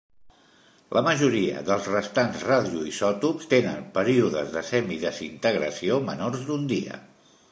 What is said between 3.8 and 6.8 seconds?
períodes de semidesintegració menors d'un